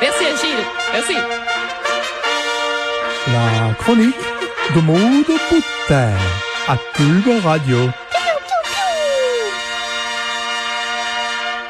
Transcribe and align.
Merci, 0.00 0.24
Achille. 0.24 0.64
Merci. 0.92 1.14
La 3.32 3.74
chronique 3.74 4.14
de 4.74 4.80
Maud 4.80 5.26
Boutin 5.50 6.10
à 6.68 6.76
Cube 6.94 7.44
Radio. 7.44 7.78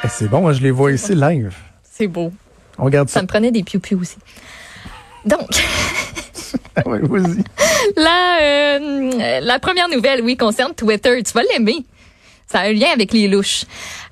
Eh, 0.04 0.09
c'est 0.09 0.29
bon, 0.29 0.47
hein, 0.49 0.53
je 0.53 0.61
les 0.62 0.71
vois 0.71 0.93
ici 0.93 1.15
live. 1.15 1.53
C'est 1.83 2.07
beau. 2.07 2.33
On 2.79 2.85
regarde 2.85 3.09
Ça 3.09 3.15
ça. 3.15 3.23
me 3.23 3.26
prenait 3.26 3.51
des 3.51 3.62
piou-piou 3.62 4.01
aussi. 4.01 4.17
Donc, 5.24 5.49
Ah 6.77 6.87
ouais, 6.87 6.99
vas-y. 7.03 7.43
la, 7.97 8.38
euh, 8.43 9.40
la 9.40 9.58
première 9.58 9.88
nouvelle, 9.88 10.21
oui, 10.22 10.37
concerne 10.37 10.74
Twitter. 10.74 11.22
Tu 11.22 11.33
vas 11.33 11.43
l'aimer. 11.43 11.85
Ça 12.47 12.60
a 12.60 12.69
un 12.69 12.72
lien 12.72 12.88
avec 12.92 13.13
les 13.13 13.26
louches. 13.26 13.65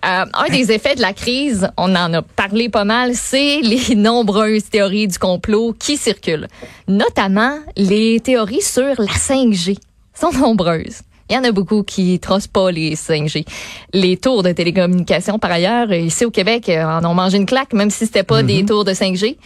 Euh, 0.04 0.24
un 0.34 0.48
des 0.50 0.72
effets 0.72 0.96
de 0.96 1.00
la 1.00 1.12
crise, 1.12 1.68
on 1.76 1.94
en 1.94 2.12
a 2.14 2.22
parlé 2.22 2.68
pas 2.68 2.84
mal, 2.84 3.14
c'est 3.14 3.60
les 3.60 3.94
nombreuses 3.96 4.64
théories 4.64 5.06
du 5.06 5.18
complot 5.18 5.74
qui 5.78 5.96
circulent. 5.96 6.48
Notamment 6.88 7.58
les 7.76 8.20
théories 8.20 8.60
sur 8.62 8.94
la 8.98 9.06
5G. 9.06 9.78
sont 10.14 10.32
nombreuses. 10.32 11.00
Il 11.30 11.36
y 11.36 11.38
en 11.38 11.44
a 11.44 11.52
beaucoup 11.52 11.82
qui 11.84 12.18
trossent 12.20 12.48
pas 12.48 12.70
les 12.70 12.96
5G. 12.96 13.46
Les 13.94 14.16
tours 14.18 14.42
de 14.42 14.52
télécommunications, 14.52 15.38
par 15.38 15.52
ailleurs, 15.52 15.90
ici 15.92 16.26
au 16.26 16.30
Québec, 16.30 16.68
euh, 16.68 16.84
en 16.84 17.04
ont 17.04 17.14
mangé 17.14 17.38
une 17.38 17.46
claque, 17.46 17.72
même 17.72 17.88
si 17.90 18.04
c'était 18.04 18.24
pas 18.24 18.42
des 18.42 18.64
tours 18.64 18.84
de 18.84 18.92
5G. 18.92 19.36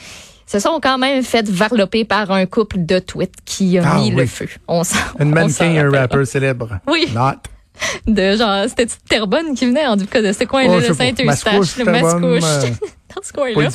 Se 0.47 0.59
sont 0.59 0.81
quand 0.83 0.97
même 0.97 1.23
fait 1.23 1.47
varloper 1.49 2.05
par 2.05 2.31
un 2.31 2.47
couple 2.47 2.79
de 2.87 2.99
tweets 2.99 3.35
qui 3.45 3.79
a 3.79 3.83
Ah 3.85 3.99
mis 3.99 4.11
le 4.11 4.25
feu. 4.27 4.49
On 4.67 4.83
Une 5.21 5.31
mannequin 5.31 5.71
et 5.73 5.79
un 5.79 5.91
rappeur 5.91 6.27
célèbre. 6.27 6.81
Oui. 6.89 7.07
Not. 7.15 7.35
De 8.07 8.37
genre, 8.37 8.65
c'était 8.69 8.87
Terrebonne 9.09 9.55
qui 9.55 9.67
venait, 9.67 9.87
en 9.87 9.97
tout 9.97 10.07
cas, 10.07 10.23
de 10.23 10.33
ce 10.33 10.45
coin-là, 10.45 10.79
Oh. 10.91 10.95
Saint-Eustache, 10.95 11.45
Mascouche, 11.45 11.77
le 11.79 11.85
Mascouche. 11.85 12.43
euh, 12.45 12.71
Dans 13.17 13.23
ce 13.23 13.33
coin-là. 13.33 13.69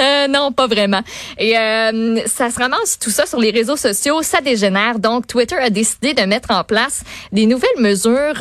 Euh, 0.00 0.28
non, 0.28 0.50
pas 0.52 0.66
vraiment. 0.66 1.00
Et 1.38 1.56
euh, 1.56 2.20
ça 2.26 2.50
se 2.50 2.58
ramasse 2.58 2.98
tout 2.98 3.10
ça 3.10 3.24
sur 3.24 3.38
les 3.38 3.50
réseaux 3.52 3.76
sociaux, 3.76 4.22
ça 4.22 4.40
dégénère. 4.40 4.98
Donc, 4.98 5.26
Twitter 5.28 5.54
a 5.56 5.70
décidé 5.70 6.12
de 6.12 6.22
mettre 6.22 6.50
en 6.50 6.64
place 6.64 7.02
des 7.32 7.46
nouvelles 7.46 7.78
mesures 7.78 8.40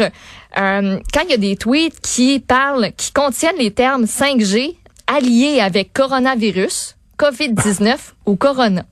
euh, 0.57 0.99
quand 1.13 1.21
il 1.25 1.29
y 1.29 1.33
a 1.33 1.37
des 1.37 1.55
tweets 1.55 1.99
qui 2.01 2.39
parlent, 2.39 2.91
qui 2.97 3.11
contiennent 3.11 3.57
les 3.59 3.71
termes 3.71 4.05
5G 4.05 4.75
alliés 5.05 5.59
avec 5.61 5.93
coronavirus, 5.93 6.95
COVID-19 7.19 7.95
ou 8.25 8.35
corona. 8.35 8.85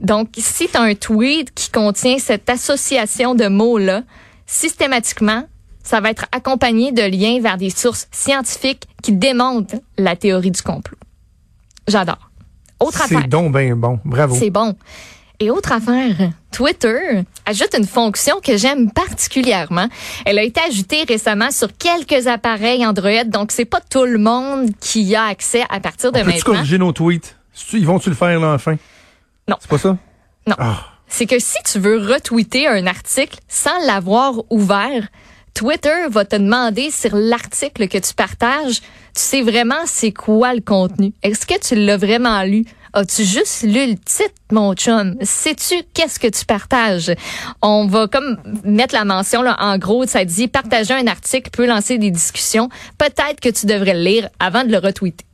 Donc, 0.00 0.30
si 0.36 0.66
tu 0.68 0.76
as 0.76 0.80
un 0.82 0.94
tweet 0.96 1.54
qui 1.54 1.70
contient 1.70 2.18
cette 2.18 2.50
association 2.50 3.36
de 3.36 3.46
mots-là, 3.46 4.02
systématiquement, 4.46 5.44
ça 5.82 6.00
va 6.00 6.10
être 6.10 6.26
accompagné 6.32 6.92
de 6.92 7.02
liens 7.02 7.40
vers 7.40 7.58
des 7.58 7.70
sources 7.70 8.08
scientifiques 8.10 8.86
qui 9.02 9.12
démontrent 9.12 9.76
la 9.98 10.16
théorie 10.16 10.50
du 10.50 10.62
complot. 10.62 10.96
J'adore. 11.86 12.30
Autre 12.80 13.02
affaire. 13.02 13.20
C'est 13.22 13.28
donc 13.28 13.56
bien 13.56 13.76
bon. 13.76 14.00
Bravo. 14.04 14.34
C'est 14.34 14.50
bon. 14.50 14.74
Et 15.40 15.50
autre 15.50 15.72
affaire, 15.72 16.30
Twitter 16.52 17.22
ajoute 17.44 17.74
une 17.76 17.86
fonction 17.86 18.36
que 18.40 18.56
j'aime 18.56 18.92
particulièrement. 18.92 19.88
Elle 20.24 20.38
a 20.38 20.42
été 20.42 20.60
ajoutée 20.60 21.02
récemment 21.02 21.50
sur 21.50 21.76
quelques 21.76 22.28
appareils 22.28 22.86
Android, 22.86 23.24
donc 23.24 23.50
c'est 23.50 23.64
pas 23.64 23.80
tout 23.80 24.04
le 24.04 24.18
monde 24.18 24.70
qui 24.80 25.02
y 25.02 25.16
a 25.16 25.24
accès 25.24 25.64
à 25.68 25.80
partir 25.80 26.12
de 26.12 26.20
Peux-tu 26.20 26.36
maintenant. 26.36 26.54
corriger 26.54 26.78
nos 26.78 26.92
tweets? 26.92 27.36
Ils 27.72 27.84
vont-tu 27.84 28.10
le 28.10 28.14
faire, 28.14 28.38
là, 28.38 28.54
enfin? 28.54 28.76
Non. 29.48 29.56
C'est 29.60 29.68
pas 29.68 29.78
ça? 29.78 29.96
Non. 30.46 30.54
Ah. 30.56 30.93
C'est 31.16 31.26
que 31.26 31.38
si 31.38 31.58
tu 31.64 31.78
veux 31.78 31.98
retweeter 31.98 32.66
un 32.66 32.88
article 32.88 33.38
sans 33.46 33.78
l'avoir 33.86 34.34
ouvert, 34.50 35.06
Twitter 35.54 36.08
va 36.10 36.24
te 36.24 36.34
demander 36.34 36.90
sur 36.90 37.14
l'article 37.14 37.86
que 37.86 37.98
tu 37.98 38.14
partages, 38.14 38.80
tu 38.80 39.22
sais 39.22 39.42
vraiment 39.42 39.86
c'est 39.86 40.10
quoi 40.10 40.54
le 40.54 40.60
contenu. 40.60 41.12
Est-ce 41.22 41.46
que 41.46 41.56
tu 41.60 41.76
l'as 41.76 41.98
vraiment 41.98 42.42
lu? 42.42 42.64
As-tu 42.94 43.22
juste 43.22 43.62
lu 43.62 43.90
le 43.90 43.94
titre, 43.94 44.34
mon 44.50 44.74
chum? 44.74 45.14
Sais-tu 45.22 45.84
qu'est-ce 45.94 46.18
que 46.18 46.26
tu 46.26 46.44
partages? 46.46 47.12
On 47.62 47.86
va 47.86 48.08
comme 48.08 48.36
mettre 48.64 48.96
la 48.96 49.04
mention, 49.04 49.42
là, 49.42 49.56
en 49.60 49.78
gros, 49.78 50.06
ça 50.06 50.24
dit 50.24 50.48
partager 50.48 50.94
un 50.94 51.06
article 51.06 51.48
peut 51.50 51.66
lancer 51.66 51.96
des 51.96 52.10
discussions. 52.10 52.68
Peut-être 52.98 53.38
que 53.40 53.50
tu 53.50 53.66
devrais 53.66 53.94
le 53.94 54.00
lire 54.00 54.28
avant 54.40 54.64
de 54.64 54.72
le 54.72 54.78
retweeter. 54.78 55.24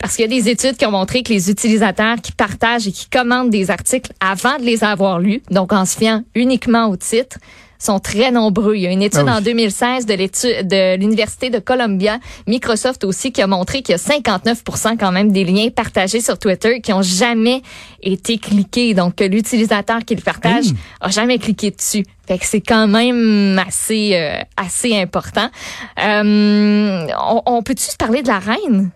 Parce 0.00 0.14
qu'il 0.16 0.30
y 0.30 0.34
a 0.36 0.40
des 0.42 0.48
études 0.48 0.76
qui 0.76 0.86
ont 0.86 0.92
montré 0.92 1.22
que 1.22 1.32
les 1.32 1.50
utilisateurs 1.50 2.16
qui 2.22 2.32
partagent 2.32 2.86
et 2.86 2.92
qui 2.92 3.08
commandent 3.08 3.50
des 3.50 3.70
articles 3.70 4.12
avant 4.20 4.56
de 4.58 4.62
les 4.62 4.84
avoir 4.84 5.18
lus, 5.18 5.42
donc 5.50 5.72
en 5.72 5.84
se 5.84 5.96
fiant 5.96 6.22
uniquement 6.34 6.86
au 6.88 6.96
titre, 6.96 7.36
sont 7.80 8.00
très 8.00 8.32
nombreux. 8.32 8.74
Il 8.74 8.82
y 8.82 8.86
a 8.88 8.90
une 8.90 9.02
étude 9.02 9.20
Ah 9.26 9.34
oui. 9.34 9.38
en 9.38 9.40
2016 9.40 10.04
de 10.06 10.14
l'étude 10.14 10.66
de 10.66 10.96
l'Université 10.96 11.48
de 11.48 11.60
Columbia, 11.60 12.18
Microsoft 12.48 13.04
aussi, 13.04 13.30
qui 13.30 13.40
a 13.40 13.46
montré 13.46 13.82
qu'il 13.82 13.92
y 13.92 13.94
a 13.94 13.98
59% 13.98 14.96
quand 14.98 15.12
même 15.12 15.30
des 15.30 15.44
liens 15.44 15.68
partagés 15.70 16.20
sur 16.20 16.38
Twitter 16.40 16.80
qui 16.80 16.92
ont 16.92 17.02
jamais 17.02 17.62
été 18.02 18.38
cliqués. 18.38 18.94
Donc, 18.94 19.14
que 19.16 19.24
l'utilisateur 19.24 20.00
qui 20.04 20.16
le 20.16 20.22
partage 20.22 20.66
Hey. 20.66 20.74
a 21.00 21.10
jamais 21.10 21.38
cliqué 21.38 21.70
dessus. 21.70 22.04
Fait 22.26 22.38
que 22.38 22.46
c'est 22.46 22.60
quand 22.60 22.88
même 22.88 23.60
assez, 23.64 24.10
euh, 24.14 24.40
assez 24.56 24.96
important. 24.96 25.48
Euh, 26.04 27.06
on, 27.30 27.42
on 27.46 27.62
peut-tu 27.62 27.86
parler 27.96 28.22
de 28.22 28.28
la 28.28 28.40
reine? 28.40 28.90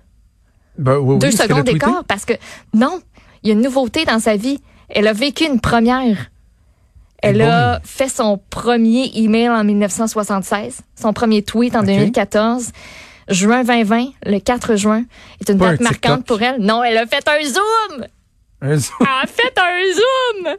Ben, 0.82 0.96
oui, 0.98 1.14
oui, 1.14 1.18
deux 1.18 1.30
secondes 1.30 1.64
d'écart 1.64 2.04
parce 2.06 2.24
que 2.24 2.34
non, 2.74 3.00
il 3.42 3.48
y 3.48 3.50
a 3.50 3.54
une 3.54 3.62
nouveauté 3.62 4.04
dans 4.04 4.18
sa 4.20 4.36
vie. 4.36 4.60
Elle 4.88 5.06
a 5.08 5.12
vécu 5.12 5.44
une 5.44 5.60
première. 5.60 6.16
Elle 7.22 7.40
a 7.40 7.80
fait 7.84 8.08
son 8.08 8.40
premier 8.50 9.10
email 9.14 9.48
en 9.48 9.62
1976, 9.64 10.80
son 11.00 11.12
premier 11.12 11.42
tweet 11.42 11.76
en 11.76 11.80
Ok. 11.80 11.86
2014. 11.86 12.72
Juin 13.28 13.62
2020, 13.62 14.06
le 14.26 14.40
4 14.40 14.74
juin, 14.74 15.04
est 15.40 15.48
une 15.48 15.56
Pas 15.58 15.70
date 15.70 15.80
un 15.80 15.84
marquante 15.84 16.26
pour 16.26 16.42
elle. 16.42 16.60
Non, 16.60 16.82
elle 16.82 16.98
a 16.98 17.06
fait 17.06 17.26
un 17.28 17.44
zoom! 17.44 18.06
Un 18.60 18.76
zoom. 18.76 18.96
Elle 19.00 19.06
a 19.06 19.26
fait 19.28 19.54
un 19.56 19.94
zoom! 19.94 20.56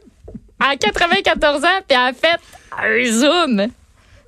À 0.58 0.74
94 0.76 1.62
ans, 1.64 1.68
puis 1.86 1.90
elle 1.90 1.96
a 1.98 2.12
fait 2.14 2.40
un 2.72 3.12
zoom! 3.12 3.66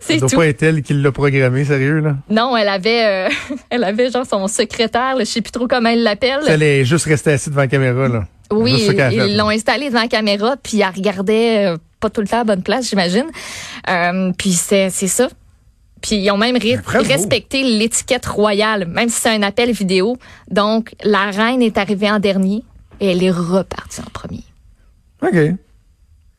C'est 0.06 0.18
doit 0.18 0.28
tout. 0.28 0.36
pas 0.36 0.46
être 0.46 0.62
elle 0.62 0.82
qui 0.82 0.94
l'a 0.94 1.10
programmé, 1.12 1.64
sérieux, 1.64 2.00
là. 2.00 2.16
Non, 2.30 2.56
elle 2.56 2.68
avait, 2.68 3.28
euh, 3.28 3.28
elle 3.70 3.84
avait 3.84 4.10
genre 4.10 4.26
son 4.26 4.46
secrétaire, 4.48 5.16
là, 5.16 5.20
je 5.20 5.24
sais 5.24 5.40
plus 5.40 5.52
trop 5.52 5.66
comment 5.66 5.88
elle 5.88 6.02
l'appelle. 6.02 6.40
Elle 6.46 6.62
est 6.62 6.84
juste 6.84 7.06
restée 7.06 7.32
assise 7.32 7.48
devant 7.48 7.62
la 7.62 7.68
caméra, 7.68 8.08
là. 8.08 8.26
Oui, 8.52 8.88
ils 9.12 9.36
l'ont 9.36 9.48
installée 9.48 9.88
devant 9.88 10.02
la 10.02 10.08
caméra, 10.08 10.56
puis 10.62 10.80
elle 10.80 10.94
regardait 10.94 11.66
euh, 11.66 11.76
pas 11.98 12.10
tout 12.10 12.20
le 12.20 12.28
temps 12.28 12.40
à 12.40 12.44
bonne 12.44 12.62
place, 12.62 12.88
j'imagine. 12.88 13.26
Euh, 13.88 14.32
puis 14.38 14.52
c'est 14.52 14.90
ça. 14.90 15.28
Puis 16.00 16.16
ils 16.16 16.30
ont 16.30 16.36
même 16.36 16.56
respecté 16.86 17.64
l'étiquette 17.64 18.26
royale, 18.26 18.86
même 18.86 19.08
si 19.08 19.20
c'est 19.20 19.30
un 19.30 19.42
appel 19.42 19.72
vidéo. 19.72 20.16
Donc, 20.48 20.94
la 21.02 21.30
reine 21.30 21.62
est 21.62 21.78
arrivée 21.78 22.10
en 22.10 22.20
dernier 22.20 22.62
et 23.00 23.10
elle 23.10 23.24
est 23.24 23.30
repartie 23.30 24.00
en 24.00 24.10
premier. 24.12 24.44
OK. 25.22 25.56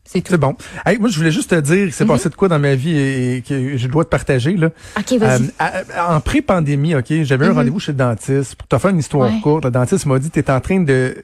C'est 0.09 0.21
tout. 0.21 0.31
C'est 0.31 0.37
bon. 0.37 0.55
Hey, 0.85 0.97
moi, 0.99 1.09
je 1.09 1.17
voulais 1.17 1.31
juste 1.31 1.49
te 1.49 1.59
dire 1.59 1.83
qu'il 1.83 1.91
s'est 1.93 2.05
Mhm. 2.05 2.09
passé 2.11 2.29
de 2.29 2.35
quoi 2.35 2.47
dans 2.47 2.59
ma 2.59 2.75
vie 2.75 2.95
et, 2.97 3.35
et 3.37 3.41
que 3.41 3.75
je 3.77 3.87
dois 3.87 4.05
te 4.05 4.09
partager, 4.09 4.55
là. 4.55 4.69
OK, 4.97 5.19
vas-y. 5.19 5.43
Euh, 5.43 5.47
à- 5.59 6.15
en 6.15 6.21
pré-pandémie, 6.21 6.95
OK, 6.95 7.11
j'avais 7.23 7.45
un 7.47 7.53
rendez-vous 7.53 7.79
chez 7.81 7.91
le 7.91 7.97
dentiste. 7.97 8.55
Pour 8.55 8.67
te 8.67 8.77
faire 8.77 8.91
une 8.91 8.99
histoire. 8.99 9.29
Ouais. 9.29 9.39
courte, 9.41 9.65
le 9.65 9.71
dentiste 9.71 10.05
m'a 10.05 10.17
dit, 10.17 10.29
tu 10.31 10.39
es 10.39 10.49
en 10.49 10.59
train 10.61 10.79
de 10.79 11.15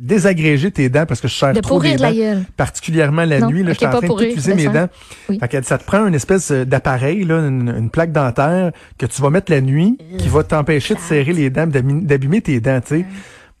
désagréger 0.00 0.70
tes 0.70 0.90
dents 0.90 1.06
parce 1.06 1.20
que 1.22 1.28
je 1.28 1.34
serre 1.34 1.54
de 1.54 1.60
trop 1.60 1.80
les 1.80 1.96
de 1.96 2.02
la 2.02 2.10
dents. 2.10 2.16
gueule. 2.18 2.42
particulièrement 2.58 3.24
la 3.24 3.40
Non, 3.40 3.48
nuit. 3.50 3.62
Là, 3.62 3.70
ok, 3.70 3.76
j'étais 3.80 3.86
en 3.86 3.90
train 4.00 4.00
de 4.08 4.34
bien 4.42 4.54
mes 4.54 4.66
dents. 4.68 4.88
Oui. 5.30 5.38
Fait 5.50 5.64
ça 5.64 5.78
te 5.78 5.84
prend 5.84 6.06
une 6.06 6.14
espèce 6.14 6.50
euh, 6.50 6.64
d'appareil, 6.66 7.24
là, 7.24 7.36
une, 7.38 7.74
une 7.74 7.88
plaque 7.88 8.12
dentaire 8.12 8.72
que 8.98 9.06
tu 9.06 9.22
vas 9.22 9.30
mettre 9.30 9.50
la 9.50 9.62
nuit 9.62 9.96
qui 10.18 10.28
va 10.28 10.44
t'empêcher 10.44 10.94
de 10.94 11.00
serrer 11.00 11.32
les 11.32 11.48
dents, 11.48 11.66
d'abîmer 11.66 12.02
d'abîmer 12.02 12.40
tes 12.42 12.60
dents, 12.60 12.80
tu 12.86 12.96
sais. 12.98 13.04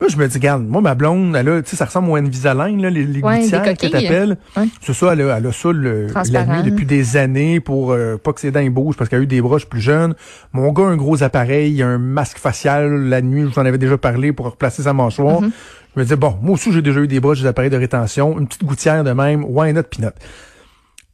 Moi, 0.00 0.10
je 0.10 0.16
me 0.16 0.26
dis, 0.26 0.34
regarde, 0.34 0.66
moi, 0.66 0.80
ma 0.80 0.96
blonde, 0.96 1.36
elle 1.36 1.48
a, 1.48 1.62
tu 1.62 1.70
sais, 1.70 1.76
ça 1.76 1.84
ressemble 1.84 2.10
au 2.10 2.16
Invisalign, 2.16 2.82
là, 2.82 2.90
les, 2.90 3.04
les 3.04 3.22
Ouais, 3.22 3.38
des 3.38 3.42
gouttières 3.44 3.62
que 3.62 3.86
t'appelles. 3.86 4.36
Ouais. 4.56 4.64
C'est 4.82 4.92
ça, 4.92 5.12
elle 5.12 5.22
a, 5.22 5.38
elle 5.38 5.46
a 5.46 5.52
ça 5.52 5.70
le, 5.70 6.08
la 6.32 6.46
nuit 6.46 6.62
depuis 6.64 6.84
des 6.84 7.16
années 7.16 7.60
pour 7.60 7.92
euh, 7.92 8.16
pas 8.16 8.32
que 8.32 8.40
ses 8.40 8.50
dents 8.50 8.64
bougent 8.66 8.96
parce 8.96 9.08
qu'elle 9.08 9.20
a 9.20 9.22
eu 9.22 9.28
des 9.28 9.40
broches 9.40 9.66
plus 9.66 9.80
jeunes. 9.80 10.14
Mon 10.52 10.72
gars 10.72 10.84
a 10.84 10.88
un 10.88 10.96
gros 10.96 11.22
appareil, 11.22 11.80
un 11.80 11.98
masque 11.98 12.38
facial 12.38 12.92
la 13.08 13.22
nuit, 13.22 13.42
je 13.42 13.46
vous 13.46 13.58
en 13.58 13.64
avais 13.64 13.78
déjà 13.78 13.96
parlé 13.96 14.32
pour 14.32 14.46
replacer 14.46 14.82
sa 14.82 14.92
mâchoire. 14.92 15.40
Mm-hmm. 15.40 15.50
Je 15.94 16.00
me 16.00 16.04
disais, 16.04 16.16
bon, 16.16 16.36
moi 16.42 16.54
aussi 16.54 16.72
j'ai 16.72 16.82
déjà 16.82 17.00
eu 17.00 17.06
des 17.06 17.20
broches, 17.20 17.40
des 17.40 17.46
appareils 17.46 17.70
de 17.70 17.76
rétention, 17.76 18.38
une 18.38 18.48
petite 18.48 18.64
gouttière 18.64 19.04
de 19.04 19.12
même, 19.12 19.44
why 19.44 19.72
not 19.72 19.84
peanut. 19.84 20.14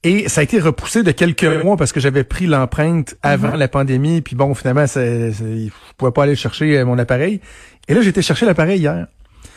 Et 0.03 0.29
ça 0.31 0.41
a 0.41 0.45
été 0.45 0.59
repoussé 0.59 1.03
de 1.03 1.11
quelques 1.11 1.45
mois 1.45 1.77
parce 1.77 1.93
que 1.93 2.01
j'avais 2.01 2.25
pris 2.25 2.47
l'empreinte 2.47 3.17
avant 3.23 3.55
la 3.57 3.69
pandémie, 3.69 4.23
puis 4.23 4.35
bon, 4.35 4.55
finalement, 4.55 4.87
c'est, 4.87 5.33
c'est- 5.33 5.67
je 5.67 5.73
pouvais 5.99 6.11
pas 6.13 6.23
aller 6.23 6.37
chercher 6.37 6.79
euh, 6.79 6.87
mon 6.87 6.99
appareil. 6.99 7.41
Et 7.87 7.93
là, 7.95 8.01
j'ai 8.01 8.09
été 8.09 8.23
chercher 8.23 8.47
l'appareil 8.47 8.81
hier. 8.81 9.07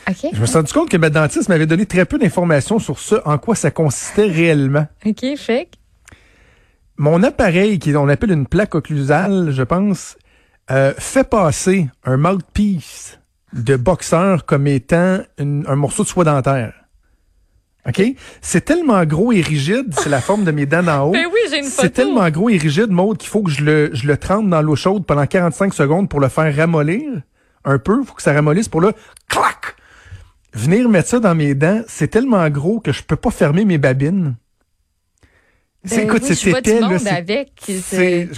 OK. 0.06 0.16
Je 0.34 0.40
me 0.40 0.44
suis 0.44 0.56
rendu 0.56 0.72
compte 0.72 0.90
que 0.90 0.98
ma 0.98 1.08
dentiste 1.08 1.48
m'avait 1.48 1.64
donné 1.66 1.86
très 1.86 2.04
peu 2.04 2.18
d'informations 2.18 2.78
sur 2.78 2.98
ça, 2.98 3.22
en 3.24 3.38
quoi 3.38 3.54
ça 3.54 3.70
consistait 3.70 4.26
réellement. 4.26 4.86
OK, 5.06 5.24
fait 5.38 5.68
Mon 6.98 7.22
appareil, 7.22 7.78
qui 7.78 7.96
on 7.96 8.08
appelle 8.08 8.30
une 8.32 8.46
plaque 8.46 8.74
occlusale, 8.74 9.50
je 9.50 9.62
pense, 9.62 10.16
euh, 10.70 10.92
fait 10.98 11.28
passer 11.28 11.88
un 12.04 12.18
mouthpiece 12.18 13.18
de 13.54 13.76
boxeur 13.76 14.44
comme 14.44 14.66
étant 14.66 15.20
une- 15.38 15.64
un 15.68 15.76
morceau 15.76 16.02
de 16.02 16.08
soie 16.08 16.24
dentaire. 16.24 16.74
OK? 17.86 18.02
C'est 18.40 18.64
tellement 18.64 19.04
gros 19.04 19.32
et 19.32 19.40
rigide, 19.40 19.94
c'est 19.98 20.08
la 20.08 20.20
forme 20.20 20.44
de 20.44 20.50
mes 20.50 20.66
dents 20.66 20.82
d'en 20.82 21.02
haut. 21.08 21.12
Ben 21.12 21.26
oui, 21.26 21.40
j'ai 21.50 21.58
une 21.58 21.64
photo. 21.64 21.82
C'est 21.82 21.90
tellement 21.90 22.28
gros 22.30 22.48
et 22.48 22.56
rigide, 22.56 22.90
Maude, 22.90 23.18
qu'il 23.18 23.28
faut 23.28 23.42
que 23.42 23.50
je 23.50 23.62
le, 23.62 23.90
je 23.92 24.06
le 24.06 24.16
trempe 24.16 24.48
dans 24.48 24.62
l'eau 24.62 24.76
chaude 24.76 25.04
pendant 25.04 25.26
45 25.26 25.74
secondes 25.74 26.08
pour 26.08 26.20
le 26.20 26.28
faire 26.28 26.54
ramollir 26.54 27.02
un 27.64 27.78
peu. 27.78 28.02
faut 28.04 28.14
que 28.14 28.22
ça 28.22 28.32
ramollisse 28.32 28.68
pour 28.68 28.80
là, 28.80 28.92
clac! 29.28 29.76
venir 30.54 30.88
mettre 30.88 31.08
ça 31.08 31.20
dans 31.20 31.34
mes 31.34 31.54
dents, 31.54 31.82
c'est 31.88 32.08
tellement 32.08 32.48
gros 32.48 32.80
que 32.80 32.92
je 32.92 33.02
peux 33.02 33.16
pas 33.16 33.30
fermer 33.30 33.64
mes 33.64 33.78
babines. 33.78 34.36
Ben 35.90 36.00
écoute, 36.00 36.22
oui, 36.28 36.34
c'est 36.34 36.50
épais, 36.50 36.80
là. 36.80 36.96
Avec, 37.10 37.52
c'est, 37.66 38.28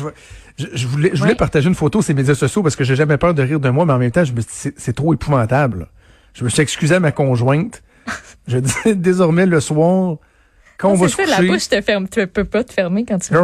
je, 0.59 0.67
je, 0.73 0.87
voulais, 0.87 1.11
je 1.13 1.21
voulais 1.21 1.37
partager 1.37 1.69
une 1.69 1.75
photo 1.75 2.03
sur 2.03 2.11
les 2.11 2.17
médias 2.17 2.35
sociaux 2.35 2.63
parce 2.63 2.75
que 2.75 2.83
j'ai 2.83 2.97
jamais 2.97 3.19
peur 3.19 3.35
de 3.35 3.43
rire 3.43 3.61
de 3.61 3.69
moi, 3.69 3.87
mais 3.87 3.93
en 3.93 3.99
même 3.99 4.11
temps, 4.11 4.25
je 4.25 4.33
me 4.33 4.41
c'est 4.49 4.95
trop 4.95 5.15
épouvantable. 5.15 5.89
Je 6.35 6.43
me 6.43 6.49
suis 6.49 6.63
excusé 6.63 6.97
à 6.97 7.01
ma 7.01 7.13
conjointe. 7.13 7.83
je 8.47 8.59
dis 8.59 8.97
désormais 8.97 9.47
le 9.47 9.61
soir, 9.61 10.19
quand 10.79 10.91
on 10.91 10.95
va 10.95 11.09
se 11.09 11.17
coucher... 11.17 11.31
la 11.31 11.43
bouche 11.43 11.69
te 11.69 11.81
ferme. 11.81 12.09
Tu 12.09 12.27
peux 12.27 12.45
pas 12.45 12.65
te 12.65 12.73
fermer 12.73 13.05
quand 13.05 13.19
tu. 13.19 13.35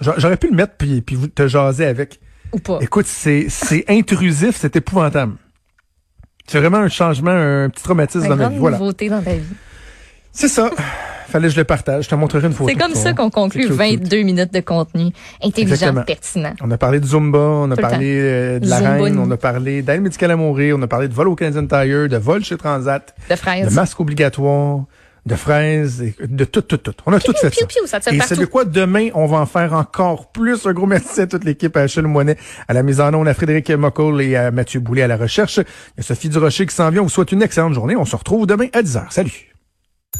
J'aurais 0.00 0.36
pu 0.36 0.48
le 0.48 0.56
mettre 0.56 0.74
puis, 0.76 1.00
puis 1.00 1.16
te 1.30 1.48
jaser 1.48 1.86
avec. 1.86 2.20
Ou 2.52 2.58
pas. 2.58 2.78
Écoute, 2.80 3.06
c'est, 3.06 3.46
c'est 3.48 3.84
intrusif, 3.88 4.56
c'est 4.56 4.76
épouvantable. 4.76 5.34
C'est 6.46 6.60
vraiment 6.60 6.78
un 6.78 6.88
changement, 6.88 7.32
un 7.32 7.68
petit 7.70 7.82
traumatisme 7.82 8.28
dans 8.28 8.36
ma 8.36 8.48
vie. 8.48 8.58
Voilà. 8.58 8.78
nouveauté 8.78 9.08
dans 9.08 9.22
ta 9.22 9.34
vie. 9.34 9.42
C'est 10.32 10.48
ça. 10.48 10.70
Fallait 11.28 11.48
que 11.48 11.54
je 11.54 11.58
le 11.58 11.64
partage. 11.64 12.04
Je 12.04 12.08
te 12.08 12.14
montrerai 12.14 12.46
une 12.46 12.52
photo. 12.52 12.68
C'est 12.68 12.78
comme 12.78 12.94
ça 12.94 13.12
qu'on 13.12 13.30
conclut 13.30 13.66
22 13.66 14.22
minutes 14.22 14.52
de 14.52 14.60
contenu 14.60 15.12
intelligent, 15.42 15.94
pertinent. 16.06 16.54
On 16.62 16.70
a 16.70 16.78
parlé 16.78 17.00
de 17.00 17.06
Zumba, 17.06 17.38
on 17.38 17.70
a 17.70 17.76
parlé 17.76 18.18
euh, 18.20 18.58
de 18.58 18.68
la 18.68 18.78
reine, 18.78 19.18
on 19.18 19.30
a 19.30 19.36
parlé 19.36 19.82
d'aide 19.82 20.02
médicale 20.02 20.30
à 20.30 20.36
mourir, 20.36 20.76
on 20.78 20.82
a 20.82 20.86
parlé 20.86 21.08
de 21.08 21.14
vol 21.14 21.28
au 21.28 21.34
Canadian 21.34 21.66
Tire, 21.66 22.08
de 22.08 22.16
vol 22.16 22.44
chez 22.44 22.56
Transat, 22.56 23.14
de 23.28 23.36
fraises, 23.36 23.68
de 23.68 23.74
masque 23.74 23.98
obligatoire, 24.00 24.84
de 25.26 25.34
fraises, 25.34 26.04
de 26.20 26.44
tout, 26.44 26.62
tout, 26.62 26.76
tout. 26.76 26.94
On 27.04 27.12
a 27.12 27.18
tout 27.18 27.32
fait 27.32 27.50
piou, 27.50 27.86
ça. 27.86 28.00
ça 28.00 28.12
Et 28.12 28.20
c'est 28.20 28.48
quoi? 28.48 28.64
Demain, 28.64 29.08
on 29.14 29.26
va 29.26 29.38
en 29.38 29.46
faire 29.46 29.72
encore 29.72 30.30
plus. 30.30 30.66
Un 30.66 30.72
gros 30.72 30.86
merci 30.86 31.22
à 31.22 31.26
toute 31.26 31.44
l'équipe, 31.44 31.76
à 31.76 31.80
Achille 31.80 32.02
Moinet, 32.02 32.36
à 32.68 32.72
la 32.72 32.82
mise 32.82 33.00
en 33.00 33.12
onde, 33.12 33.26
à 33.26 33.34
Frédéric 33.34 33.70
Moccol 33.70 34.22
et 34.22 34.36
à 34.36 34.50
Mathieu 34.52 34.80
Boulet 34.80 35.02
à 35.02 35.08
la 35.08 35.16
recherche. 35.16 35.58
Il 35.58 35.98
y 35.98 36.00
a 36.00 36.02
Sophie 36.02 36.28
Durocher 36.28 36.66
qui 36.66 36.74
s'en 36.74 36.90
vient. 36.90 37.00
On 37.00 37.04
vous 37.04 37.10
souhaite 37.10 37.32
une 37.32 37.42
excellente 37.42 37.74
journée. 37.74 37.96
On 37.96 38.04
se 38.04 38.14
retrouve 38.14 38.46
demain 38.46 38.68
à 38.72 38.82
10h. 38.82 39.06
Salut! 39.10 39.55